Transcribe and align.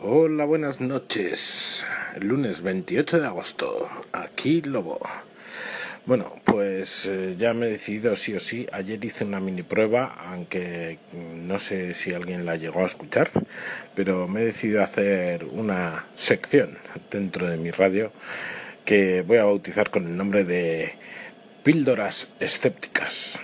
Hola, 0.00 0.44
buenas 0.44 0.82
noches. 0.82 1.86
Lunes 2.20 2.60
28 2.60 3.18
de 3.18 3.26
agosto. 3.26 3.88
Aquí 4.12 4.60
Lobo. 4.60 5.00
Bueno, 6.04 6.34
pues 6.44 7.06
eh, 7.06 7.34
ya 7.38 7.54
me 7.54 7.66
he 7.66 7.70
decidido 7.70 8.14
sí 8.14 8.34
o 8.34 8.38
sí. 8.38 8.66
Ayer 8.72 9.02
hice 9.02 9.24
una 9.24 9.40
mini 9.40 9.62
prueba, 9.62 10.14
aunque 10.18 10.98
no 11.12 11.58
sé 11.58 11.94
si 11.94 12.12
alguien 12.12 12.44
la 12.44 12.56
llegó 12.56 12.82
a 12.82 12.86
escuchar, 12.86 13.30
pero 13.94 14.28
me 14.28 14.42
he 14.42 14.44
decidido 14.44 14.82
hacer 14.82 15.46
una 15.46 16.04
sección 16.14 16.76
dentro 17.10 17.48
de 17.48 17.56
mi 17.56 17.70
radio 17.70 18.12
que 18.84 19.22
voy 19.22 19.38
a 19.38 19.44
bautizar 19.44 19.90
con 19.90 20.06
el 20.06 20.14
nombre 20.14 20.44
de 20.44 20.94
Píldoras 21.62 22.28
Escépticas. 22.38 23.40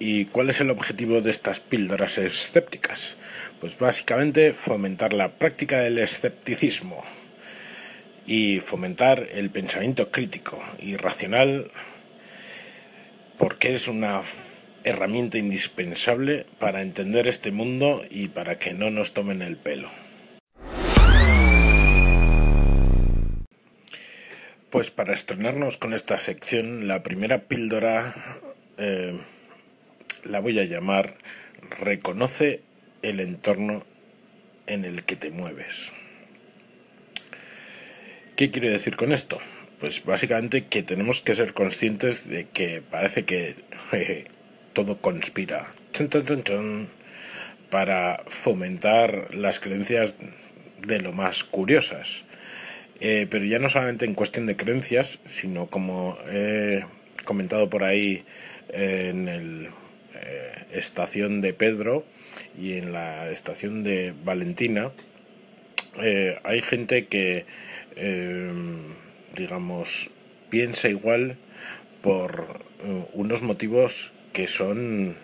¿Y 0.00 0.26
cuál 0.26 0.50
es 0.50 0.60
el 0.60 0.70
objetivo 0.70 1.20
de 1.20 1.30
estas 1.30 1.58
píldoras 1.58 2.18
escépticas? 2.18 3.16
Pues 3.60 3.76
básicamente 3.78 4.52
fomentar 4.52 5.12
la 5.12 5.32
práctica 5.38 5.78
del 5.78 5.98
escepticismo 5.98 7.02
y 8.24 8.60
fomentar 8.60 9.26
el 9.32 9.50
pensamiento 9.50 10.10
crítico 10.10 10.62
y 10.78 10.96
racional 10.96 11.70
porque 13.38 13.72
es 13.72 13.88
una 13.88 14.22
herramienta 14.84 15.38
indispensable 15.38 16.46
para 16.58 16.82
entender 16.82 17.26
este 17.26 17.50
mundo 17.50 18.04
y 18.08 18.28
para 18.28 18.58
que 18.58 18.74
no 18.74 18.90
nos 18.90 19.14
tomen 19.14 19.42
el 19.42 19.56
pelo. 19.56 19.90
Pues 24.70 24.90
para 24.90 25.14
estrenarnos 25.14 25.78
con 25.78 25.94
esta 25.94 26.18
sección, 26.18 26.86
la 26.86 27.02
primera 27.02 27.44
píldora 27.44 28.14
eh, 28.76 29.18
la 30.28 30.40
voy 30.40 30.58
a 30.58 30.64
llamar 30.64 31.16
Reconoce 31.80 32.60
el 33.02 33.20
entorno 33.20 33.84
en 34.66 34.84
el 34.84 35.02
que 35.02 35.16
te 35.16 35.30
mueves. 35.30 35.92
¿Qué 38.36 38.50
quiere 38.50 38.70
decir 38.70 38.96
con 38.96 39.12
esto? 39.12 39.38
Pues 39.80 40.04
básicamente 40.04 40.66
que 40.66 40.82
tenemos 40.82 41.20
que 41.20 41.34
ser 41.34 41.54
conscientes 41.54 42.28
de 42.28 42.46
que 42.46 42.82
parece 42.82 43.24
que 43.24 43.56
todo 44.72 45.00
conspira 45.00 45.72
para 47.70 48.22
fomentar 48.28 49.34
las 49.34 49.58
creencias 49.58 50.14
de 50.86 51.00
lo 51.00 51.12
más 51.12 51.44
curiosas. 51.44 52.24
Eh, 53.00 53.26
pero 53.30 53.44
ya 53.44 53.58
no 53.58 53.68
solamente 53.68 54.04
en 54.04 54.14
cuestión 54.14 54.46
de 54.46 54.56
creencias, 54.56 55.18
sino 55.26 55.66
como 55.66 56.18
he 56.30 56.84
comentado 57.24 57.68
por 57.68 57.84
ahí 57.84 58.24
en 58.70 59.28
el 59.28 59.70
eh, 60.20 60.64
estación 60.72 61.40
de 61.40 61.52
Pedro 61.54 62.04
y 62.58 62.74
en 62.74 62.92
la 62.92 63.30
estación 63.30 63.84
de 63.84 64.12
Valentina 64.24 64.90
eh, 66.00 66.38
hay 66.44 66.60
gente 66.60 67.06
que 67.06 67.46
eh, 67.96 68.52
digamos 69.36 70.10
piensa 70.50 70.88
igual 70.88 71.36
por 72.02 72.66
unos 73.12 73.42
motivos 73.42 74.12
que 74.32 74.46
son 74.46 75.16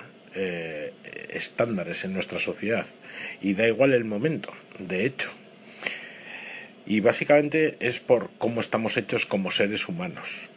estándares 1.28 2.04
en 2.04 2.12
nuestra 2.12 2.40
sociedad. 2.40 2.84
Y 3.40 3.54
da 3.54 3.68
igual 3.68 3.92
el 3.92 4.04
momento 4.04 4.52
de 4.80 5.06
hecho. 5.06 5.30
Y 6.84 6.98
básicamente 6.98 7.76
es 7.78 8.00
por 8.00 8.30
cómo 8.38 8.60
estamos 8.60 8.96
hechos 8.96 9.24
como 9.24 9.52
seres 9.52 9.88
humanos. 9.88 10.50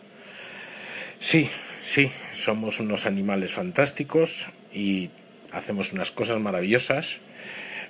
Sí 1.20 1.50
Sí, 1.88 2.12
somos 2.34 2.82
unos 2.82 3.06
animales 3.06 3.54
fantásticos 3.54 4.50
y 4.74 5.10
hacemos 5.54 5.94
unas 5.94 6.12
cosas 6.12 6.38
maravillosas, 6.38 7.22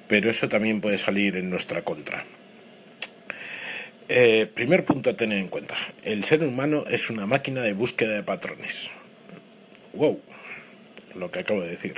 pero 0.08 0.30
eso 0.30 0.50
también 0.50 0.82
puede 0.82 1.00
salir 1.00 1.36
en 1.36 1.50
nuestra 1.50 1.82
contra. 1.82 2.24
Eh, 4.08 4.48
primer 4.54 4.86
punto 4.86 5.10
a 5.10 5.16
tener 5.16 5.40
en 5.40 5.48
cuenta. 5.48 5.76
El 6.04 6.24
ser 6.26 6.44
humano 6.44 6.86
es 6.88 7.10
una 7.10 7.26
máquina 7.26 7.64
de 7.64 7.74
búsqueda 7.74 8.14
de 8.14 8.22
patrones. 8.22 8.92
Wow, 9.94 10.22
lo 11.16 11.32
que 11.32 11.40
acabo 11.40 11.62
de 11.62 11.70
decir. 11.70 11.96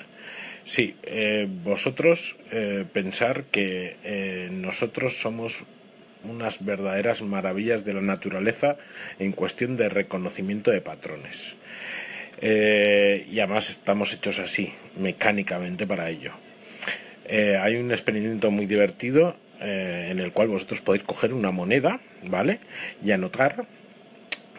Sí, 0.64 0.96
eh, 1.04 1.50
vosotros 1.50 2.38
eh, 2.50 2.86
pensar 2.94 3.44
que 3.52 4.48
nosotros 4.54 5.20
somos 5.20 5.66
unas 6.24 6.64
verdaderas 6.64 7.22
maravillas 7.22 7.86
de 7.86 7.94
la 7.94 8.02
naturaleza 8.02 8.78
en 9.20 9.32
cuestión 9.32 9.78
de 9.78 9.90
reconocimiento 9.90 10.72
de 10.72 10.82
patrones. 10.82 11.56
Eh, 12.42 13.28
y 13.30 13.40
además 13.40 13.70
estamos 13.70 14.14
hechos 14.14 14.40
así, 14.40 14.74
mecánicamente 14.98 15.86
para 15.86 16.10
ello. 16.10 16.34
Eh, 17.26 17.58
hay 17.62 17.76
un 17.76 17.92
experimento 17.92 18.50
muy 18.52 18.66
divertido 18.66 19.36
eh, 19.60 20.08
en 20.12 20.20
el 20.20 20.32
cual 20.32 20.48
vosotros 20.48 20.82
podéis 20.82 21.04
coger 21.04 21.34
una 21.34 21.52
moneda, 21.52 22.00
¿vale? 22.24 22.60
Y 23.04 23.12
anotar 23.12 23.66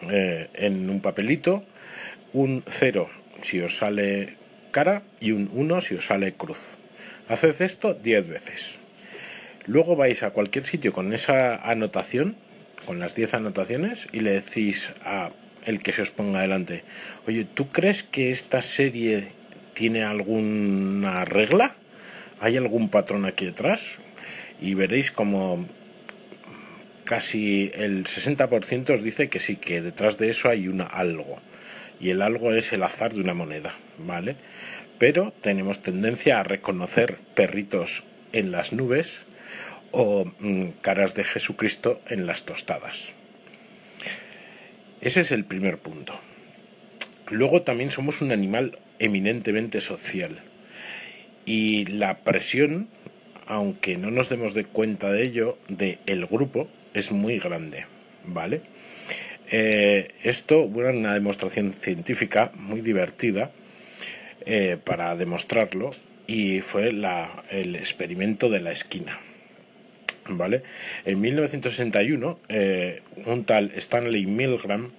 en 0.03 0.89
un 0.89 0.99
papelito 0.99 1.63
un 2.33 2.63
0 2.67 3.07
si 3.43 3.59
os 3.59 3.77
sale 3.77 4.35
cara 4.71 5.03
y 5.19 5.31
un 5.31 5.49
1 5.53 5.81
si 5.81 5.95
os 5.95 6.05
sale 6.07 6.33
cruz. 6.33 6.77
Haced 7.27 7.61
esto 7.61 7.93
10 7.93 8.27
veces. 8.27 8.80
Luego 9.71 9.95
vais 9.95 10.21
a 10.23 10.31
cualquier 10.31 10.65
sitio 10.65 10.91
con 10.91 11.13
esa 11.13 11.55
anotación, 11.55 12.35
con 12.85 12.99
las 12.99 13.15
10 13.15 13.35
anotaciones, 13.35 14.09
y 14.11 14.19
le 14.19 14.31
decís 14.31 14.91
a 15.05 15.29
el 15.65 15.79
que 15.79 15.93
se 15.93 16.01
os 16.01 16.11
ponga 16.11 16.41
delante, 16.41 16.83
oye, 17.25 17.45
¿tú 17.45 17.69
crees 17.69 18.03
que 18.03 18.31
esta 18.31 18.61
serie 18.61 19.29
tiene 19.73 20.03
alguna 20.03 21.23
regla? 21.23 21.75
¿Hay 22.41 22.57
algún 22.57 22.89
patrón 22.89 23.25
aquí 23.25 23.45
detrás? 23.45 23.99
Y 24.59 24.73
veréis 24.73 25.09
como 25.09 25.65
casi 27.05 27.71
el 27.73 28.03
60% 28.03 28.89
os 28.89 29.03
dice 29.03 29.29
que 29.29 29.39
sí, 29.39 29.55
que 29.55 29.81
detrás 29.81 30.17
de 30.17 30.31
eso 30.31 30.49
hay 30.49 30.67
una 30.67 30.83
algo. 30.83 31.39
Y 32.01 32.09
el 32.09 32.21
algo 32.21 32.51
es 32.51 32.73
el 32.73 32.83
azar 32.83 33.13
de 33.13 33.21
una 33.21 33.33
moneda, 33.33 33.73
¿vale? 33.97 34.35
Pero 34.99 35.33
tenemos 35.39 35.81
tendencia 35.81 36.41
a 36.41 36.43
reconocer 36.43 37.19
perritos 37.35 38.03
en 38.33 38.51
las 38.51 38.73
nubes 38.73 39.27
o 39.91 40.25
mm, 40.39 40.69
caras 40.81 41.15
de 41.15 41.23
Jesucristo 41.23 42.01
en 42.07 42.25
las 42.25 42.43
tostadas. 42.43 43.13
Ese 45.01 45.21
es 45.21 45.31
el 45.31 45.45
primer 45.45 45.77
punto. 45.77 46.19
Luego 47.29 47.61
también 47.63 47.91
somos 47.91 48.21
un 48.21 48.31
animal 48.31 48.79
eminentemente 48.99 49.81
social 49.81 50.41
y 51.45 51.85
la 51.85 52.19
presión, 52.19 52.89
aunque 53.47 53.97
no 53.97 54.11
nos 54.11 54.29
demos 54.29 54.53
de 54.53 54.65
cuenta 54.65 55.11
de 55.11 55.23
ello, 55.23 55.57
de 55.67 55.99
el 56.05 56.25
grupo 56.25 56.67
es 56.93 57.11
muy 57.11 57.39
grande, 57.39 57.85
¿vale? 58.25 58.61
Eh, 59.49 60.09
esto, 60.23 60.67
bueno, 60.67 60.97
una 60.97 61.13
demostración 61.13 61.73
científica 61.73 62.51
muy 62.55 62.81
divertida 62.81 63.51
eh, 64.45 64.77
para 64.83 65.15
demostrarlo 65.15 65.91
y 66.27 66.61
fue 66.61 66.91
la, 66.93 67.43
el 67.49 67.75
experimento 67.75 68.49
de 68.49 68.61
la 68.61 68.71
esquina. 68.71 69.19
¿Vale? 70.37 70.63
En 71.05 71.21
1961, 71.21 72.39
eh, 72.49 73.01
un 73.25 73.45
tal 73.45 73.71
Stanley 73.75 74.25
Milgram 74.25 74.91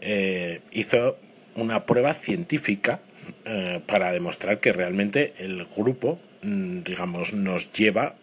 eh, 0.00 0.60
hizo 0.72 1.18
una 1.54 1.86
prueba 1.86 2.14
científica 2.14 3.00
eh, 3.44 3.80
para 3.86 4.12
demostrar 4.12 4.60
que 4.60 4.72
realmente 4.72 5.34
el 5.38 5.64
grupo, 5.64 6.20
mm, 6.42 6.82
digamos, 6.82 7.32
nos 7.32 7.72
lleva 7.72 8.16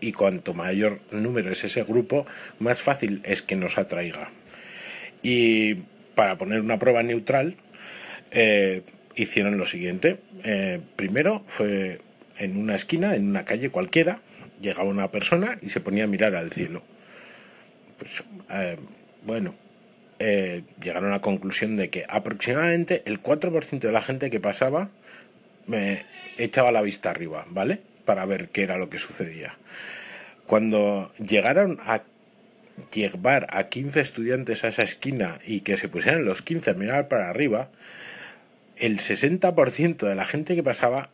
y 0.00 0.12
cuanto 0.12 0.52
mayor 0.54 1.00
número 1.12 1.52
es 1.52 1.62
ese 1.64 1.84
grupo, 1.84 2.26
más 2.58 2.80
fácil 2.80 3.20
es 3.24 3.42
que 3.42 3.54
nos 3.54 3.78
atraiga. 3.78 4.30
Y 5.22 5.76
para 6.16 6.36
poner 6.36 6.60
una 6.60 6.78
prueba 6.78 7.04
neutral, 7.04 7.56
hicieron 9.14 9.58
lo 9.58 9.66
siguiente. 9.66 10.18
primero 10.96 11.44
fue 11.46 12.00
en 12.38 12.56
una 12.56 12.74
esquina, 12.74 13.14
en 13.14 13.28
una 13.28 13.44
calle 13.44 13.70
cualquiera, 13.70 14.20
llegaba 14.62 14.88
una 14.88 15.10
persona 15.10 15.58
y 15.60 15.68
se 15.68 15.80
ponía 15.80 16.04
a 16.04 16.06
mirar 16.06 16.34
al 16.34 16.50
cielo. 16.50 16.82
Pues, 17.98 18.24
eh, 18.50 18.78
bueno, 19.24 19.54
eh, 20.18 20.62
llegaron 20.82 21.10
a 21.10 21.16
la 21.16 21.20
conclusión 21.20 21.76
de 21.76 21.90
que 21.90 22.06
aproximadamente 22.08 23.02
el 23.06 23.22
4% 23.22 23.80
de 23.80 23.92
la 23.92 24.00
gente 24.00 24.30
que 24.30 24.40
pasaba 24.40 24.88
me 25.66 26.06
echaba 26.38 26.72
la 26.72 26.82
vista 26.82 27.10
arriba, 27.10 27.46
¿vale? 27.50 27.80
Para 28.04 28.24
ver 28.24 28.48
qué 28.48 28.62
era 28.62 28.78
lo 28.78 28.88
que 28.88 28.98
sucedía. 28.98 29.56
Cuando 30.46 31.12
llegaron 31.18 31.80
a 31.84 32.02
llevar 32.92 33.46
a 33.50 33.68
15 33.68 34.00
estudiantes 34.00 34.64
a 34.64 34.68
esa 34.68 34.82
esquina 34.82 35.38
y 35.46 35.60
que 35.60 35.76
se 35.76 35.88
pusieran 35.88 36.24
los 36.24 36.42
15 36.42 36.70
a 36.70 36.74
mirar 36.74 37.08
para 37.08 37.28
arriba, 37.28 37.68
el 38.76 38.98
60% 38.98 40.08
de 40.08 40.14
la 40.14 40.24
gente 40.24 40.54
que 40.54 40.62
pasaba 40.62 41.10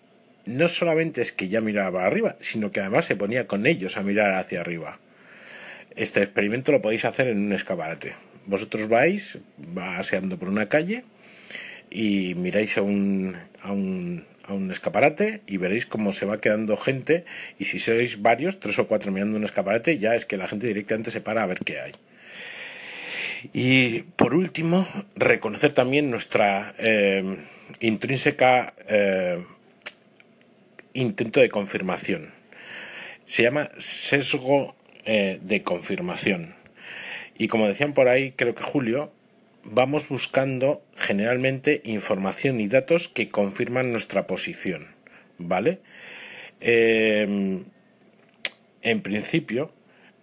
no 0.48 0.66
solamente 0.66 1.20
es 1.20 1.30
que 1.30 1.48
ya 1.48 1.60
miraba 1.60 2.06
arriba, 2.06 2.36
sino 2.40 2.72
que 2.72 2.80
además 2.80 3.04
se 3.04 3.16
ponía 3.16 3.46
con 3.46 3.66
ellos 3.66 3.98
a 3.98 4.02
mirar 4.02 4.34
hacia 4.34 4.62
arriba. 4.62 4.98
Este 5.94 6.22
experimento 6.22 6.72
lo 6.72 6.80
podéis 6.80 7.04
hacer 7.04 7.28
en 7.28 7.38
un 7.38 7.52
escaparate. 7.52 8.14
Vosotros 8.46 8.88
vais 8.88 9.40
paseando 9.74 10.38
por 10.38 10.48
una 10.48 10.70
calle 10.70 11.04
y 11.90 12.34
miráis 12.34 12.78
a 12.78 12.82
un, 12.82 13.36
a 13.62 13.72
un, 13.72 14.24
a 14.44 14.54
un 14.54 14.70
escaparate 14.70 15.42
y 15.46 15.58
veréis 15.58 15.84
cómo 15.84 16.12
se 16.12 16.24
va 16.24 16.40
quedando 16.40 16.78
gente 16.78 17.24
y 17.58 17.66
si 17.66 17.78
sois 17.78 18.22
varios, 18.22 18.58
tres 18.58 18.78
o 18.78 18.88
cuatro 18.88 19.12
mirando 19.12 19.36
un 19.36 19.44
escaparate, 19.44 19.98
ya 19.98 20.14
es 20.14 20.24
que 20.24 20.38
la 20.38 20.48
gente 20.48 20.66
directamente 20.66 21.10
se 21.10 21.20
para 21.20 21.42
a 21.42 21.46
ver 21.46 21.58
qué 21.58 21.80
hay. 21.80 21.92
Y 23.52 24.00
por 24.16 24.34
último, 24.34 24.88
reconocer 25.14 25.72
también 25.74 26.10
nuestra 26.10 26.74
eh, 26.78 27.36
intrínseca 27.80 28.72
eh, 28.88 29.44
intento 30.98 31.40
de 31.40 31.48
confirmación. 31.48 32.32
Se 33.26 33.42
llama 33.42 33.70
sesgo 33.78 34.74
eh, 35.04 35.38
de 35.42 35.62
confirmación. 35.62 36.54
Y 37.36 37.48
como 37.48 37.68
decían 37.68 37.92
por 37.92 38.08
ahí, 38.08 38.32
creo 38.32 38.54
que 38.54 38.62
Julio, 38.62 39.12
vamos 39.62 40.08
buscando 40.08 40.82
generalmente 40.96 41.82
información 41.84 42.60
y 42.60 42.68
datos 42.68 43.08
que 43.08 43.28
confirman 43.28 43.92
nuestra 43.92 44.26
posición. 44.26 44.88
¿Vale? 45.38 45.78
en 46.60 47.64
principio, 49.02 49.70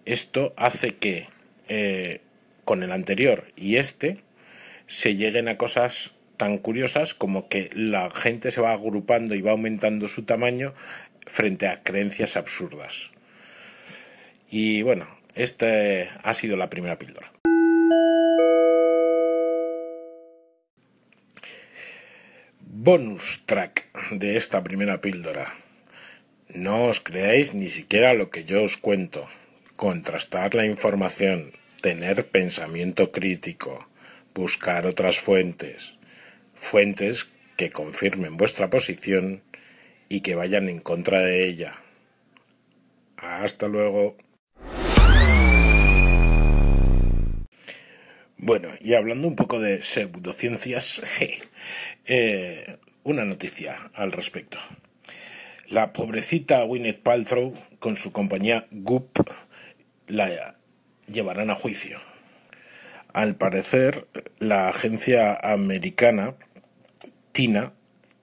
esto 0.04 0.52
hace 0.58 0.96
que 0.96 1.28
con 2.66 2.82
el 2.82 2.92
anterior 2.92 3.46
y 3.56 3.76
este 3.76 4.18
se 4.86 5.14
lleguen 5.14 5.48
a 5.48 5.56
cosas 5.56 6.15
tan 6.36 6.58
curiosas 6.58 7.14
como 7.14 7.48
que 7.48 7.70
la 7.74 8.10
gente 8.10 8.50
se 8.50 8.60
va 8.60 8.72
agrupando 8.72 9.34
y 9.34 9.42
va 9.42 9.52
aumentando 9.52 10.08
su 10.08 10.24
tamaño 10.24 10.74
frente 11.26 11.68
a 11.68 11.82
creencias 11.82 12.36
absurdas. 12.36 13.10
Y 14.50 14.82
bueno, 14.82 15.06
esta 15.34 15.66
ha 16.22 16.34
sido 16.34 16.56
la 16.56 16.70
primera 16.70 16.98
píldora. 16.98 17.32
Bonus 22.60 23.42
track 23.46 23.86
de 24.12 24.36
esta 24.36 24.62
primera 24.62 25.00
píldora. 25.00 25.52
No 26.48 26.84
os 26.84 27.00
creáis 27.00 27.52
ni 27.54 27.68
siquiera 27.68 28.14
lo 28.14 28.30
que 28.30 28.44
yo 28.44 28.62
os 28.62 28.76
cuento. 28.76 29.28
Contrastar 29.74 30.54
la 30.54 30.64
información, 30.64 31.52
tener 31.82 32.28
pensamiento 32.28 33.10
crítico, 33.12 33.88
buscar 34.34 34.86
otras 34.86 35.18
fuentes, 35.18 35.98
fuentes 36.56 37.28
que 37.56 37.70
confirmen 37.70 38.36
vuestra 38.36 38.68
posición 38.70 39.42
y 40.08 40.20
que 40.20 40.34
vayan 40.34 40.68
en 40.68 40.80
contra 40.80 41.20
de 41.20 41.46
ella. 41.46 41.74
Hasta 43.16 43.68
luego. 43.68 44.16
Bueno, 48.38 48.68
y 48.80 48.94
hablando 48.94 49.28
un 49.28 49.36
poco 49.36 49.60
de 49.60 49.82
pseudociencias, 49.82 51.02
eh, 52.04 52.76
una 53.02 53.24
noticia 53.24 53.90
al 53.94 54.12
respecto. 54.12 54.58
La 55.68 55.92
pobrecita 55.92 56.62
Gwyneth 56.62 57.02
Paltrow, 57.02 57.54
con 57.78 57.96
su 57.96 58.12
compañía 58.12 58.66
Goop, 58.70 59.28
la 60.06 60.56
llevarán 61.08 61.50
a 61.50 61.54
juicio. 61.54 61.98
Al 63.12 63.36
parecer, 63.36 64.06
la 64.38 64.68
agencia 64.68 65.34
americana 65.34 66.34
TINA, 67.36 67.74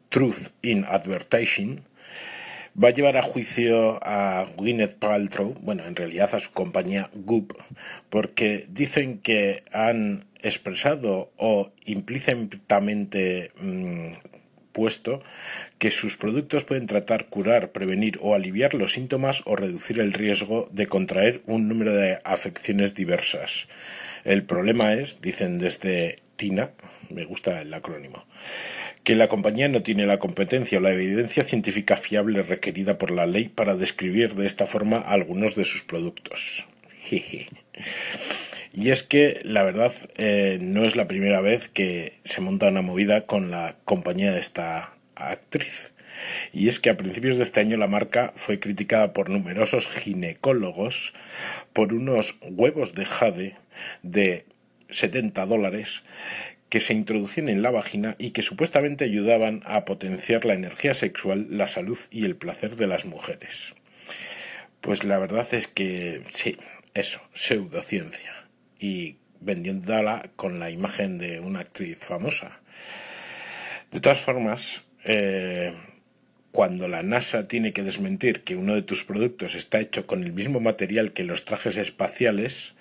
Truth 0.10 0.54
in 0.64 0.86
Advertising, 0.90 1.82
va 2.74 2.88
a 2.88 2.94
llevar 2.94 3.16
a 3.16 3.22
juicio 3.22 4.00
a 4.02 4.48
Gwyneth 4.58 4.96
Paltrow, 4.96 5.54
bueno, 5.62 5.86
en 5.86 5.96
realidad 5.96 6.34
a 6.34 6.40
su 6.40 6.52
compañía 6.52 7.12
Goop, 7.14 7.54
porque 8.10 8.66
dicen 8.70 9.20
que 9.20 9.62
han 9.72 10.26
expresado 10.42 11.32
o 11.38 11.72
implícitamente 11.86 13.52
mm, 13.62 14.14
puesto 14.72 15.22
que 15.78 15.92
sus 15.92 16.18
productos 16.18 16.64
pueden 16.64 16.88
tratar, 16.88 17.28
curar, 17.28 17.72
prevenir 17.72 18.18
o 18.20 18.34
aliviar 18.34 18.74
los 18.74 18.94
síntomas 18.94 19.44
o 19.46 19.56
reducir 19.56 20.00
el 20.00 20.12
riesgo 20.12 20.68
de 20.72 20.88
contraer 20.88 21.42
un 21.46 21.68
número 21.68 21.94
de 21.94 22.18
afecciones 22.24 22.96
diversas. 22.96 23.68
El 24.24 24.42
problema 24.42 24.94
es, 24.94 25.22
dicen 25.22 25.60
desde 25.60 26.16
TINA, 26.36 26.72
me 27.12 27.26
gusta 27.26 27.62
el 27.62 27.74
acrónimo, 27.74 28.26
que 29.04 29.16
la 29.16 29.28
compañía 29.28 29.68
no 29.68 29.84
tiene 29.84 30.06
la 30.06 30.20
competencia 30.20 30.78
o 30.78 30.82
la 30.82 30.92
evidencia 30.92 31.44
científica 31.44 31.98
fiable 31.98 32.42
requerida 32.44 32.98
por 32.98 33.12
la 33.12 33.26
ley 33.26 33.50
para 33.50 33.76
describir 33.76 34.36
de 34.36 34.46
esta 34.46 34.66
forma 34.66 34.98
algunos 34.98 35.56
de 35.56 35.66
sus 35.66 35.84
productos. 35.84 36.66
Y 38.76 38.90
es 38.90 39.04
que, 39.04 39.40
la 39.44 39.62
verdad, 39.62 39.94
eh, 40.18 40.58
no 40.60 40.84
es 40.84 40.96
la 40.96 41.08
primera 41.08 41.42
vez 41.42 41.70
que 41.70 42.14
se 42.24 42.42
monta 42.42 42.70
una 42.70 42.82
movida 42.82 43.28
con 43.28 43.52
la 43.52 43.76
compañía 43.86 44.34
de 44.34 44.40
esta 44.40 44.96
actriz. 45.16 45.94
Y 46.52 46.70
es 46.70 46.80
que 46.80 46.90
a 46.90 46.98
principios 46.98 47.38
de 47.38 47.44
este 47.44 47.60
año 47.60 47.78
la 47.78 47.88
marca 47.88 48.34
fue 48.36 48.60
criticada 48.60 49.14
por 49.14 49.30
numerosos 49.30 49.88
ginecólogos 49.88 51.14
por 51.72 51.94
unos 51.94 52.36
huevos 52.42 52.96
de 52.96 53.06
jade 53.06 53.56
de 54.02 54.46
70 54.90 55.46
dólares 55.46 56.04
que 56.74 56.80
se 56.80 56.96
introducían 56.96 57.50
en 57.50 57.62
la 57.62 57.70
vagina 57.70 58.16
y 58.18 58.32
que 58.32 58.42
supuestamente 58.42 59.06
ayudaban 59.06 59.62
a 59.64 59.86
potenciar 59.86 60.44
la 60.44 60.56
energía 60.56 60.96
sexual, 60.96 61.46
la 61.52 61.68
salud 61.68 62.00
y 62.10 62.26
el 62.26 62.36
placer 62.36 62.78
de 62.78 62.88
las 62.88 63.06
mujeres. 63.06 63.76
Pues 64.82 65.04
la 65.04 65.20
verdad 65.20 65.48
es 65.54 65.68
que 65.68 66.24
sí, 66.34 66.58
eso, 66.96 67.22
pseudociencia 67.32 68.48
y 68.80 69.18
vendiéndola 69.40 70.32
con 70.36 70.60
la 70.60 70.72
imagen 70.72 71.20
de 71.20 71.40
una 71.42 71.60
actriz 71.60 72.00
famosa. 72.00 72.60
De 73.92 74.00
todas 74.00 74.22
formas, 74.22 74.82
eh, 75.06 75.76
cuando 76.52 76.88
la 76.88 77.04
NASA 77.04 77.48
tiene 77.48 77.72
que 77.72 77.84
desmentir 77.84 78.42
que 78.42 78.56
uno 78.56 78.74
de 78.74 78.82
tus 78.82 79.04
productos 79.04 79.54
está 79.54 79.80
hecho 79.80 80.08
con 80.08 80.24
el 80.24 80.34
mismo 80.34 80.60
material 80.60 81.14
que 81.14 81.24
los 81.24 81.46
trajes 81.46 81.78
espaciales, 81.78 82.74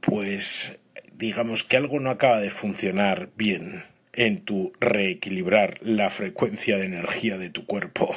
pues 0.00 0.78
digamos 1.20 1.64
que 1.64 1.76
algo 1.76 2.00
no 2.00 2.10
acaba 2.10 2.38
de 2.38 2.48
funcionar 2.48 3.28
bien 3.36 3.82
en 4.14 4.42
tu 4.42 4.72
reequilibrar 4.80 5.78
la 5.82 6.08
frecuencia 6.08 6.78
de 6.78 6.86
energía 6.86 7.36
de 7.36 7.50
tu 7.50 7.66
cuerpo. 7.66 8.08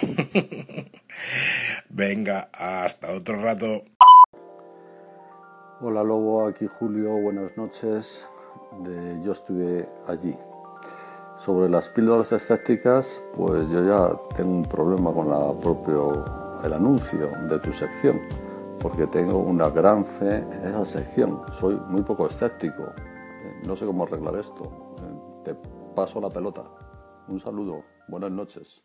Venga, 1.90 2.50
hasta 2.54 3.12
otro 3.12 3.42
rato. 3.42 3.84
Hola 5.82 6.02
Lobo, 6.02 6.48
aquí 6.48 6.66
Julio, 6.66 7.12
buenas 7.22 7.58
noches. 7.58 8.26
Yo 9.22 9.34
estuve 9.34 9.86
allí. 10.08 10.34
Sobre 11.44 11.70
las 11.70 11.90
píldoras 11.90 12.32
escépticas, 12.32 13.22
pues 13.36 13.70
yo 13.70 13.86
ya 13.86 14.18
tengo 14.34 14.52
un 14.52 14.64
problema 14.64 15.12
con 15.12 15.30
la 15.30 15.60
propio, 15.60 16.24
el 16.64 16.72
anuncio 16.72 17.30
de 17.50 17.60
tu 17.60 17.74
sección, 17.74 18.22
porque 18.80 19.08
tengo 19.08 19.38
una 19.38 19.70
gran 19.70 20.06
fe 20.06 20.38
en 20.38 20.66
esa 20.66 20.86
sección. 20.86 21.42
Soy 21.60 21.76
muy 21.88 22.02
poco 22.04 22.28
escéptico. 22.28 22.94
Eh, 22.98 23.62
no 23.66 23.76
sé 23.76 23.86
cómo 23.86 24.04
arreglar 24.04 24.38
esto. 24.38 24.96
Eh, 25.00 25.44
te 25.46 25.56
paso 25.96 26.20
la 26.20 26.30
pelota. 26.30 26.64
Un 27.28 27.40
saludo. 27.40 27.84
Buenas 28.08 28.32
noches. 28.32 28.84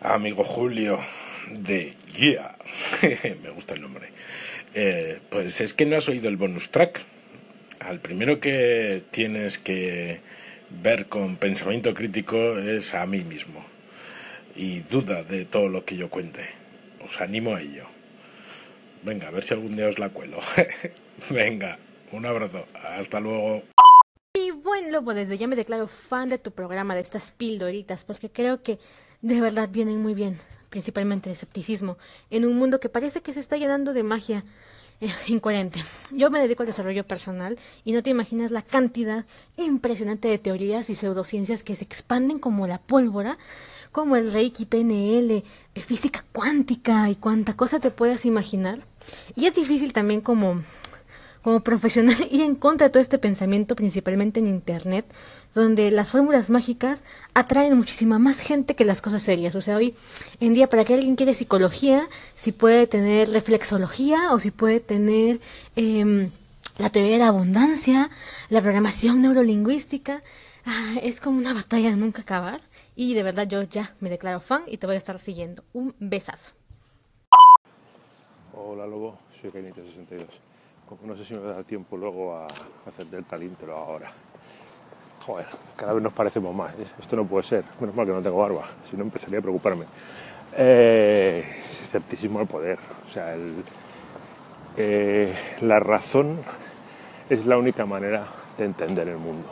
Amigo 0.00 0.44
Julio 0.44 0.98
de 1.50 1.96
Yeah. 2.16 2.56
Me 3.42 3.50
gusta 3.50 3.74
el 3.74 3.82
nombre. 3.82 4.10
Eh, 4.74 5.20
pues 5.30 5.60
es 5.60 5.74
que 5.74 5.86
no 5.86 5.96
has 5.96 6.08
oído 6.08 6.28
el 6.28 6.36
bonus 6.36 6.70
track. 6.70 7.02
Al 7.80 8.00
primero 8.00 8.40
que 8.40 9.02
tienes 9.10 9.58
que 9.58 10.20
ver 10.70 11.06
con 11.06 11.36
pensamiento 11.36 11.92
crítico 11.94 12.58
es 12.58 12.94
a 12.94 13.06
mí 13.06 13.24
mismo. 13.24 13.64
Y 14.56 14.80
duda 14.80 15.22
de 15.22 15.44
todo 15.44 15.68
lo 15.68 15.84
que 15.84 15.96
yo 15.96 16.08
cuente. 16.08 16.44
Os 17.04 17.20
animo 17.20 17.54
a 17.54 17.60
ello. 17.60 17.93
Venga, 19.04 19.28
a 19.28 19.30
ver 19.30 19.44
si 19.44 19.54
algún 19.54 19.72
día 19.72 19.88
os 19.88 19.98
la 19.98 20.08
cuelo. 20.08 20.38
Venga, 21.30 21.78
un 22.12 22.24
abrazo. 22.24 22.64
Hasta 22.82 23.20
luego. 23.20 23.62
Y 24.34 24.50
bueno, 24.50 24.90
Lobo, 24.90 25.14
desde 25.14 25.38
ya 25.38 25.46
me 25.46 25.56
declaro 25.56 25.86
fan 25.86 26.30
de 26.30 26.38
tu 26.38 26.50
programa, 26.50 26.94
de 26.94 27.02
estas 27.02 27.30
pildoritas, 27.30 28.04
porque 28.04 28.30
creo 28.30 28.62
que 28.62 28.78
de 29.20 29.40
verdad 29.40 29.68
vienen 29.70 30.02
muy 30.02 30.14
bien 30.14 30.38
principalmente 30.74 31.28
de 31.28 31.34
escepticismo, 31.34 31.98
en 32.30 32.44
un 32.44 32.56
mundo 32.56 32.80
que 32.80 32.88
parece 32.88 33.22
que 33.22 33.32
se 33.32 33.38
está 33.38 33.56
llenando 33.56 33.92
de 33.92 34.02
magia 34.02 34.44
eh, 35.00 35.08
incoherente. 35.28 35.80
Yo 36.10 36.30
me 36.30 36.40
dedico 36.40 36.64
al 36.64 36.66
desarrollo 36.66 37.06
personal 37.06 37.56
y 37.84 37.92
no 37.92 38.02
te 38.02 38.10
imaginas 38.10 38.50
la 38.50 38.62
cantidad 38.62 39.24
impresionante 39.56 40.26
de 40.26 40.38
teorías 40.38 40.90
y 40.90 40.96
pseudociencias 40.96 41.62
que 41.62 41.76
se 41.76 41.84
expanden 41.84 42.40
como 42.40 42.66
la 42.66 42.78
pólvora, 42.78 43.38
como 43.94 44.16
el 44.16 44.32
Reiki, 44.32 44.66
PNL, 44.66 45.30
eh, 45.30 45.80
física 45.80 46.24
cuántica 46.32 47.08
y 47.10 47.14
cuánta 47.14 47.54
cosa 47.54 47.78
te 47.78 47.92
puedas 47.92 48.26
imaginar. 48.26 48.80
Y 49.36 49.46
es 49.46 49.54
difícil 49.54 49.92
también 49.92 50.20
como 50.20 50.64
como 51.42 51.60
profesional 51.60 52.16
ir 52.32 52.40
en 52.40 52.56
contra 52.56 52.88
de 52.88 52.90
todo 52.90 53.00
este 53.00 53.18
pensamiento, 53.18 53.76
principalmente 53.76 54.40
en 54.40 54.48
Internet, 54.48 55.04
donde 55.54 55.92
las 55.92 56.10
fórmulas 56.10 56.50
mágicas 56.50 57.04
atraen 57.34 57.76
muchísima 57.76 58.18
más 58.18 58.40
gente 58.40 58.74
que 58.74 58.84
las 58.84 59.00
cosas 59.00 59.22
serias. 59.22 59.54
O 59.54 59.60
sea, 59.60 59.76
hoy 59.76 59.94
en 60.40 60.54
día, 60.54 60.68
para 60.68 60.84
que 60.84 60.94
alguien 60.94 61.14
quiere 61.14 61.32
psicología, 61.32 62.08
si 62.34 62.50
puede 62.50 62.88
tener 62.88 63.28
reflexología 63.28 64.32
o 64.32 64.40
si 64.40 64.50
puede 64.50 64.80
tener 64.80 65.38
em, 65.76 66.30
la 66.78 66.90
teoría 66.90 67.12
de 67.12 67.18
la 67.18 67.28
abundancia, 67.28 68.10
la 68.48 68.60
programación 68.60 69.22
neurolingüística, 69.22 70.20
ah, 70.66 70.94
es 71.00 71.20
como 71.20 71.38
una 71.38 71.54
batalla 71.54 71.90
de 71.90 71.96
nunca 71.96 72.22
acabar. 72.22 72.60
Y 72.96 73.14
de 73.14 73.22
verdad 73.22 73.46
yo 73.48 73.62
ya 73.62 73.94
me 74.00 74.08
declaro 74.08 74.40
fan 74.40 74.62
y 74.66 74.76
te 74.76 74.86
voy 74.86 74.94
a 74.94 74.98
estar 74.98 75.18
siguiendo. 75.18 75.64
Un 75.72 75.94
besazo. 75.98 76.52
Hola 78.54 78.86
Lobo, 78.86 79.18
soy 79.40 79.50
Kenito62. 79.50 80.26
Como 80.88 81.06
no 81.06 81.16
sé 81.16 81.24
si 81.24 81.34
me 81.34 81.40
da 81.40 81.62
tiempo 81.64 81.96
luego 81.96 82.36
a 82.36 82.46
hacer 82.46 83.06
del 83.06 83.24
talíntero 83.24 83.76
ahora. 83.76 84.12
Joder, 85.26 85.46
cada 85.74 85.94
vez 85.94 86.02
nos 86.02 86.12
parecemos 86.12 86.54
más. 86.54 86.72
Esto 87.00 87.16
no 87.16 87.26
puede 87.26 87.42
ser. 87.44 87.64
Menos 87.80 87.96
mal 87.96 88.06
que 88.06 88.12
no 88.12 88.22
tengo 88.22 88.38
barba, 88.38 88.64
si 88.88 88.96
no 88.96 89.02
empezaría 89.02 89.38
a 89.38 89.42
preocuparme. 89.42 89.86
Eh, 90.56 91.44
escepticismo 91.82 92.38
al 92.38 92.46
poder. 92.46 92.78
O 93.08 93.10
sea, 93.10 93.34
eh, 94.76 95.34
la 95.62 95.80
razón 95.80 96.38
es 97.28 97.46
la 97.46 97.56
única 97.56 97.86
manera 97.86 98.26
de 98.56 98.66
entender 98.66 99.08
el 99.08 99.18
mundo. 99.18 99.48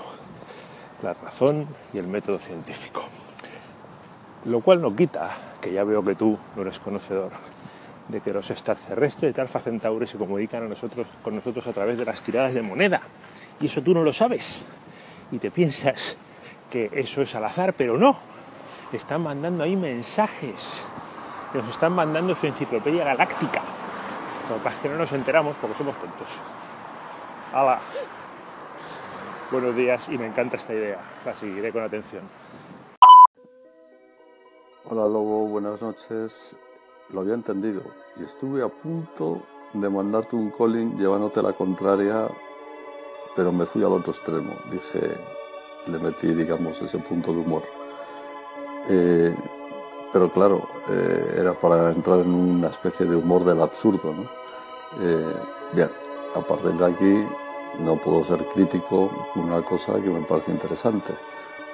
La 1.03 1.15
razón 1.15 1.67
y 1.93 1.99
el 1.99 2.07
método 2.07 2.39
científico. 2.39 3.03
Lo 4.45 4.61
cual 4.61 4.81
no 4.81 4.95
quita, 4.95 5.37
que 5.61 5.73
ya 5.73 5.85
veo 5.85 6.05
que 6.05 6.17
tú 6.17 6.37
no 6.57 6.63
eres 6.63 6.81
conocedor, 6.81 7.31
de 8.09 8.21
que 8.21 8.33
los 8.33 8.51
extraterrestres 8.51 9.35
de 9.35 9.41
Alfa 9.41 9.61
Centauri 9.61 10.07
se 10.07 10.19
comunican 10.19 10.65
a 10.65 10.69
nosotros, 10.69 11.07
con 11.23 11.37
nosotros 11.37 11.65
a 11.69 11.73
través 11.73 11.97
de 11.97 12.05
las 12.05 12.23
tiradas 12.23 12.53
de 12.53 12.63
moneda. 12.63 13.01
Y 13.61 13.67
eso 13.67 13.83
tú 13.83 13.95
no 13.95 14.03
lo 14.03 14.13
sabes. 14.13 14.65
Y 15.31 15.39
te 15.39 15.53
piensas 15.53 16.17
que 16.71 16.91
eso 16.93 17.23
es 17.23 17.35
al 17.37 17.45
azar, 17.45 17.75
pero 17.75 17.97
no. 17.97 18.17
Están 18.93 19.23
mandando 19.23 19.63
ahí 19.63 19.77
mensajes. 19.77 20.83
Nos 21.55 21.69
están 21.69 21.93
mandando 21.93 22.35
su 22.35 22.47
enciclopedia 22.47 23.05
galáctica. 23.05 23.63
Lo 24.49 24.57
que 24.57 24.63
pasa 24.63 24.77
es 24.77 24.83
que 24.83 24.89
no 24.89 24.97
nos 24.97 25.13
enteramos 25.13 25.55
porque 25.61 25.79
somos 25.79 25.95
tontos. 25.97 26.29
¡Hala! 27.53 27.79
Buenos 29.53 29.77
días 29.77 30.09
y 30.09 30.19
me 30.19 30.27
encanta 30.27 30.57
esta 30.57 30.75
idea. 30.75 30.99
La 31.25 31.35
seguiré 31.35 31.71
con 31.71 31.83
atención. 31.83 32.23
Hola 34.95 35.09
Lobo, 35.09 35.47
buenas 35.47 35.81
noches. 35.81 36.55
Lo 37.15 37.23
había 37.23 37.33
entendido 37.33 37.81
y 38.21 38.25
estuve 38.25 38.63
a 38.63 38.69
punto 38.69 39.41
de 39.73 39.89
mandarte 39.89 40.37
un 40.37 40.51
calling 40.51 40.99
llevándote 40.99 41.41
la 41.41 41.55
contraria, 41.55 42.29
pero 43.35 43.53
me 43.53 43.65
fui 43.65 43.83
al 43.83 43.93
otro 43.93 44.13
extremo. 44.13 44.53
Dije, 44.71 45.17
le 45.87 45.99
metí, 45.99 46.35
digamos, 46.35 46.79
ese 46.83 46.99
punto 46.99 47.33
de 47.33 47.39
humor. 47.39 47.63
Eh, 48.91 49.35
pero 50.13 50.31
claro, 50.31 50.61
eh, 50.91 51.37
era 51.39 51.55
para 51.55 51.91
entrar 51.91 52.19
en 52.19 52.35
una 52.35 52.69
especie 52.69 53.07
de 53.07 53.17
humor 53.17 53.47
del 53.47 53.63
absurdo, 53.63 54.13
¿no? 54.13 54.25
Eh, 55.03 55.35
bien, 55.73 55.89
a 56.37 56.41
partir 56.41 56.73
de 56.73 56.85
aquí 56.85 57.27
no 57.83 57.97
puedo 57.97 58.27
ser 58.27 58.47
crítico 58.49 59.11
con 59.33 59.45
una 59.45 59.63
cosa 59.63 59.95
que 59.95 60.11
me 60.11 60.21
parece 60.21 60.51
interesante. 60.51 61.15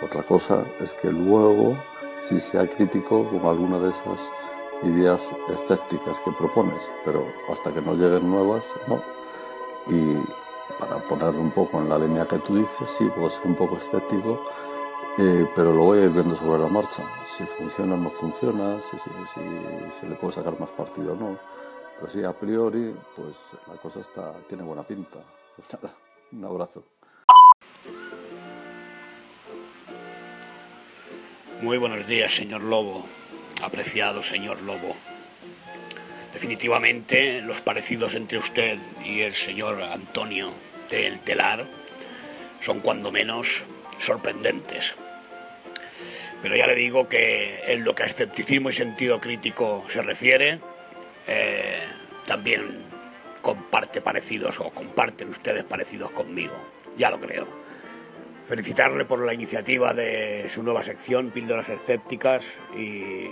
Otra 0.04 0.22
cosa 0.22 0.62
es 0.78 0.92
que 0.92 1.10
luego 1.10 1.74
si 2.22 2.40
sea 2.40 2.66
crítico 2.66 3.24
con 3.24 3.46
alguna 3.46 3.78
de 3.78 3.90
esas 3.90 4.32
ideas 4.82 5.22
escépticas 5.48 6.18
que 6.20 6.32
propones, 6.32 6.80
pero 7.04 7.26
hasta 7.50 7.72
que 7.72 7.80
no 7.80 7.94
lleguen 7.94 8.30
nuevas, 8.30 8.64
no. 8.86 9.00
Y 9.88 10.18
para 10.78 10.96
ponerlo 11.08 11.40
un 11.40 11.50
poco 11.50 11.80
en 11.80 11.88
la 11.88 11.98
línea 11.98 12.26
que 12.26 12.38
tú 12.38 12.56
dices, 12.56 12.88
sí, 12.96 13.10
puedo 13.14 13.30
ser 13.30 13.46
un 13.46 13.54
poco 13.54 13.76
escéptico, 13.76 14.40
eh, 15.18 15.46
pero 15.56 15.72
lo 15.72 15.84
voy 15.84 15.98
a 15.98 16.04
ir 16.04 16.10
viendo 16.10 16.36
sobre 16.36 16.62
la 16.62 16.68
marcha. 16.68 17.02
Si 17.36 17.44
funciona 17.44 17.94
o 17.94 17.98
no 17.98 18.10
funciona, 18.10 18.80
si, 18.82 18.98
se 18.98 20.08
le 20.08 20.14
puede 20.16 20.34
sacar 20.34 20.58
más 20.60 20.70
partido 20.70 21.12
o 21.14 21.16
no. 21.16 21.36
Pero 22.00 22.12
sí, 22.12 22.24
a 22.24 22.32
priori, 22.32 22.94
pues 23.16 23.34
la 23.66 23.74
cosa 23.74 24.00
está, 24.00 24.32
tiene 24.48 24.62
buena 24.62 24.82
pinta. 24.84 25.18
Pues 25.56 25.68
nada, 25.82 25.94
un 26.32 26.44
abrazo. 26.44 26.84
Muy 31.60 31.76
buenos 31.76 32.06
días, 32.06 32.32
señor 32.32 32.62
Lobo, 32.62 33.04
apreciado 33.62 34.22
señor 34.22 34.62
Lobo. 34.62 34.96
Definitivamente 36.32 37.42
los 37.42 37.60
parecidos 37.60 38.14
entre 38.14 38.38
usted 38.38 38.78
y 39.04 39.22
el 39.22 39.34
señor 39.34 39.82
Antonio 39.82 40.52
del 40.88 41.18
Telar 41.18 41.66
son 42.60 42.78
cuando 42.78 43.10
menos 43.10 43.64
sorprendentes. 43.98 44.94
Pero 46.42 46.54
ya 46.54 46.68
le 46.68 46.76
digo 46.76 47.08
que 47.08 47.58
en 47.66 47.82
lo 47.82 47.92
que 47.92 48.04
a 48.04 48.06
escepticismo 48.06 48.70
y 48.70 48.72
sentido 48.72 49.20
crítico 49.20 49.84
se 49.92 50.00
refiere, 50.00 50.60
eh, 51.26 51.82
también 52.24 52.84
comparte 53.42 54.00
parecidos 54.00 54.60
o 54.60 54.70
comparten 54.70 55.30
ustedes 55.30 55.64
parecidos 55.64 56.12
conmigo, 56.12 56.54
ya 56.96 57.10
lo 57.10 57.18
creo. 57.18 57.67
Felicitarle 58.48 59.04
por 59.04 59.20
la 59.20 59.34
iniciativa 59.34 59.92
de 59.92 60.46
su 60.48 60.62
nueva 60.62 60.82
sección, 60.82 61.30
Píldoras 61.30 61.68
Escépticas, 61.68 62.42
y 62.74 63.26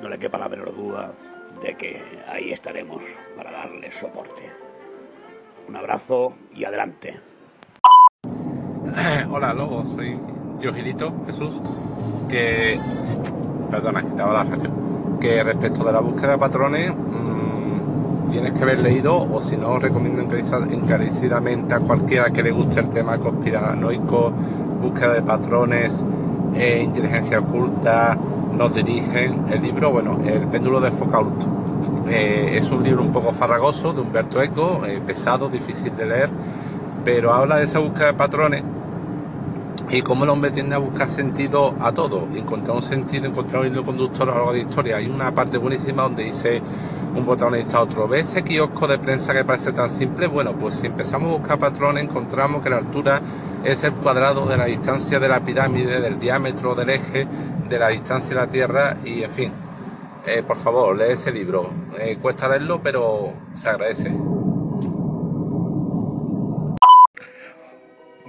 no 0.00 0.08
le 0.08 0.16
quepa 0.16 0.38
la 0.38 0.48
menor 0.48 0.72
duda 0.76 1.12
de 1.60 1.74
que 1.74 2.00
ahí 2.28 2.52
estaremos 2.52 3.02
para 3.36 3.50
darle 3.50 3.90
soporte. 3.90 4.48
Un 5.66 5.76
abrazo 5.76 6.36
y 6.54 6.64
adelante. 6.64 7.18
Hola, 9.30 9.52
Lobo, 9.54 9.84
soy 9.84 10.16
yo 10.60 10.72
Gilito, 10.72 11.12
Jesús, 11.26 11.60
que... 12.28 12.78
Perdona, 13.72 14.02
quitaba 14.02 14.32
la 14.32 14.44
radio. 14.44 15.18
Que 15.20 15.42
respecto 15.42 15.82
de 15.82 15.92
la 15.92 16.00
búsqueda 16.00 16.32
de 16.32 16.38
patrones, 16.38 16.94
mmm, 16.94 17.31
tienes 18.32 18.52
que 18.52 18.62
haber 18.62 18.80
leído, 18.80 19.14
o 19.30 19.42
si 19.42 19.58
no, 19.58 19.78
recomiendo 19.78 20.22
encarecidamente 20.22 21.74
a 21.74 21.80
cualquiera 21.80 22.30
que 22.30 22.42
le 22.42 22.50
guste 22.50 22.80
el 22.80 22.88
tema 22.88 23.18
conspiranoico, 23.18 24.32
búsqueda 24.80 25.12
de 25.12 25.22
patrones, 25.22 26.02
eh, 26.54 26.82
inteligencia 26.82 27.40
oculta, 27.40 28.16
nos 28.56 28.74
dirigen. 28.74 29.44
El 29.50 29.60
libro, 29.60 29.92
bueno, 29.92 30.18
El 30.24 30.46
péndulo 30.48 30.80
de 30.80 30.90
Foucault. 30.90 31.42
Eh, 32.08 32.56
es 32.56 32.70
un 32.70 32.82
libro 32.82 33.02
un 33.02 33.12
poco 33.12 33.32
farragoso 33.32 33.92
de 33.92 34.00
Humberto 34.00 34.40
Eco, 34.40 34.80
eh, 34.86 35.02
pesado, 35.06 35.50
difícil 35.50 35.94
de 35.94 36.06
leer, 36.06 36.30
pero 37.04 37.34
habla 37.34 37.56
de 37.56 37.64
esa 37.64 37.80
búsqueda 37.80 38.06
de 38.06 38.14
patrones 38.14 38.62
y 39.90 40.00
cómo 40.00 40.24
el 40.24 40.30
hombre 40.30 40.50
tiende 40.50 40.74
a 40.74 40.78
buscar 40.78 41.10
sentido 41.10 41.74
a 41.80 41.92
todo, 41.92 42.28
encontrar 42.34 42.76
un 42.76 42.82
sentido, 42.82 43.26
encontrar 43.26 43.60
un 43.60 43.68
hilo 43.68 43.84
conductor 43.84 44.22
a 44.22 44.32
lo 44.32 44.36
largo 44.38 44.52
de 44.54 44.60
historia. 44.60 44.96
Hay 44.96 45.06
una 45.06 45.34
parte 45.34 45.58
buenísima 45.58 46.04
donde 46.04 46.24
dice 46.24 46.62
un 47.14 47.24
protagonista 47.24 47.78
a 47.78 47.82
otro, 47.82 48.08
¿ves 48.08 48.28
ese 48.28 48.42
kiosco 48.42 48.86
de 48.86 48.98
prensa 48.98 49.34
que 49.34 49.44
parece 49.44 49.72
tan 49.72 49.90
simple? 49.90 50.26
Bueno, 50.26 50.52
pues 50.52 50.76
si 50.76 50.86
empezamos 50.86 51.28
a 51.28 51.38
buscar 51.38 51.58
patrones, 51.58 52.04
encontramos 52.04 52.62
que 52.62 52.70
la 52.70 52.78
altura 52.78 53.20
es 53.64 53.84
el 53.84 53.92
cuadrado 53.92 54.46
de 54.46 54.56
la 54.56 54.64
distancia 54.64 55.20
de 55.20 55.28
la 55.28 55.40
pirámide, 55.40 56.00
del 56.00 56.18
diámetro 56.18 56.74
del 56.74 56.90
eje, 56.90 57.26
de 57.68 57.78
la 57.78 57.88
distancia 57.88 58.30
de 58.30 58.34
la 58.34 58.46
Tierra 58.46 58.96
y 59.04 59.22
en 59.22 59.30
fin. 59.30 59.52
Eh, 60.26 60.42
por 60.42 60.56
favor, 60.56 60.96
lee 60.96 61.12
ese 61.12 61.32
libro. 61.32 61.68
Eh, 61.98 62.18
cuesta 62.20 62.48
leerlo, 62.48 62.80
pero 62.82 63.32
se 63.54 63.68
agradece. 63.68 64.10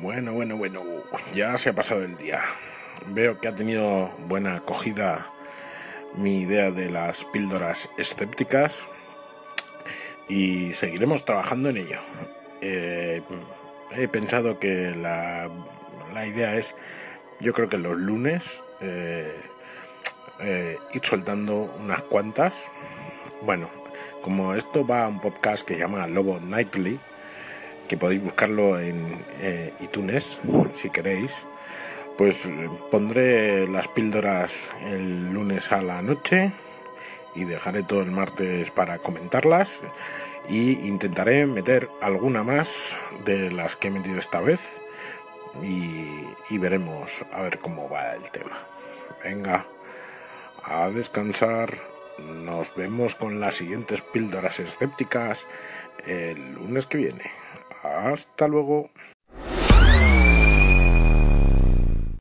Bueno, 0.02 0.34
bueno, 0.34 0.58
bueno, 0.58 0.82
ya 1.34 1.58
se 1.58 1.70
ha 1.70 1.74
pasado 1.74 2.04
el 2.04 2.18
día. 2.18 2.42
Veo 3.08 3.40
que 3.40 3.48
ha 3.48 3.56
tenido 3.56 4.10
buena 4.28 4.58
acogida 4.58 5.28
mi 6.15 6.41
idea 6.41 6.72
de 6.72 6.89
las 6.89 7.25
píldoras 7.25 7.89
escépticas 7.98 8.88
y 10.27 10.74
seguiremos 10.74 11.25
trabajando 11.25 11.70
en 11.70 11.77
ello. 11.77 12.00
Eh, 12.62 13.22
he 13.96 14.08
pensado 14.08 14.60
que 14.60 14.91
la, 14.91 15.50
la, 16.13 16.25
idea 16.25 16.55
es, 16.55 16.75
yo 17.39 17.53
creo 17.53 17.70
que 17.70 17.77
los 17.77 17.98
lunes, 17.98 18.62
eh, 18.82 19.36
eh, 20.39 20.77
ir 20.93 21.05
soltando 21.05 21.74
unas 21.79 22.01
cuantas. 22.03 22.72
Bueno, 23.41 23.70
como 24.22 24.53
esto 24.53 24.86
va 24.86 25.05
a 25.05 25.08
un 25.08 25.20
podcast 25.20 25.67
que 25.67 25.75
se 25.75 25.82
llama 25.82 26.08
Lobo 26.08 26.39
Nightly, 26.39 27.00
que 27.88 27.98
podéis 27.98 28.24
buscarlo 28.24 28.79
en 28.79 29.17
iTunes 29.82 30.39
si 30.74 30.89
queréis, 30.89 31.46
pues 32.17 32.50
pondré 32.91 33.67
las 33.67 33.88
píldoras 33.88 34.72
el 34.86 35.34
lunes 35.34 35.72
a 35.72 35.82
la 35.82 36.01
noche 36.01 36.51
y 37.36 37.46
dejaré 37.46 37.84
todo 37.84 38.01
el 38.01 38.12
martes 38.12 38.72
para 38.72 39.00
comentarlas 39.00 39.82
y 40.50 40.88
intentaré 40.88 41.46
meter 41.46 41.89
alguna 42.01 42.43
más 42.43 42.98
de 43.25 43.51
las 43.51 43.75
que 43.75 43.88
he 43.88 43.91
metido 43.91 44.20
esta 44.20 44.41
vez 44.41 44.82
y, 45.62 46.25
y 46.50 46.58
veremos 46.58 47.24
a 47.32 47.41
ver 47.41 47.60
cómo 47.60 47.89
va 47.89 48.13
el 48.13 48.29
tema. 48.29 48.58
Venga, 49.24 49.65
a 50.63 50.89
descansar. 50.89 51.74
Nos 52.20 52.75
vemos 52.75 53.15
con 53.15 53.39
las 53.39 53.55
siguientes 53.55 54.01
píldoras 54.01 54.60
escépticas 54.60 55.48
el 56.05 56.53
lunes 56.53 56.86
que 56.88 56.98
viene. 56.98 57.32
Hasta 57.84 58.48
luego. 58.48 58.89